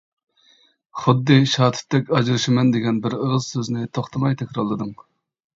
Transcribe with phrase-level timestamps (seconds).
[1.01, 4.99] خۇددى شاتۇتتەك ئاجرىشىمەن دېگەن بىر ئېغىز سۆزنى توختىماي تەكرارلىدىڭ.